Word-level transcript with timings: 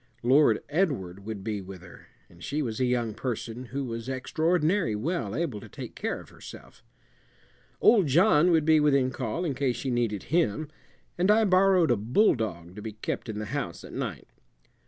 Lord 0.23 0.63
Edward 0.67 1.27
would 1.27 1.43
be 1.43 1.61
with 1.61 1.83
her, 1.83 2.07
and 2.27 2.43
she 2.43 2.63
was 2.63 2.79
a 2.79 2.85
young 2.85 3.13
person 3.13 3.65
who 3.65 3.85
was 3.85 4.09
extraordinary 4.09 4.95
well 4.95 5.35
able 5.35 5.59
to 5.59 5.69
take 5.69 5.93
care 5.93 6.19
of 6.19 6.29
herself. 6.29 6.83
Old 7.79 8.07
John 8.07 8.49
would 8.49 8.65
be 8.65 8.79
within 8.79 9.11
call 9.11 9.45
in 9.45 9.53
case 9.53 9.75
she 9.75 9.91
needed 9.91 10.23
him, 10.33 10.69
and 11.19 11.29
I 11.29 11.45
borrowed 11.45 11.91
a 11.91 11.97
bulldog 11.97 12.75
to 12.77 12.81
be 12.81 12.93
kept 12.93 13.29
in 13.29 13.37
the 13.37 13.45
house 13.53 13.83
at 13.83 13.93
night. 13.93 14.27